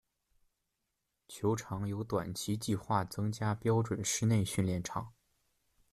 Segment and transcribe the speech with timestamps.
[1.27, 5.13] 球场有短期计划增加标准室内训练场。